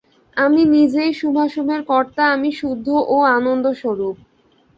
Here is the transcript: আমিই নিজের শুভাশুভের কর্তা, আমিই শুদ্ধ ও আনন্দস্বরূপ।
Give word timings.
আমিই 0.37 0.67
নিজের 0.75 1.09
শুভাশুভের 1.19 1.81
কর্তা, 1.83 2.23
আমিই 2.35 2.57
শুদ্ধ 2.59 2.87
ও 3.07 3.17
আনন্দস্বরূপ। 3.37 4.15